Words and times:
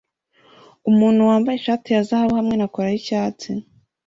Umuntu 0.89 1.21
wambaye 1.29 1.55
ishati 1.57 1.87
ya 1.95 2.01
zahabu 2.07 2.33
hamwe 2.39 2.55
na 2.57 2.67
cola 2.73 2.89
yicyatsi 2.93 3.49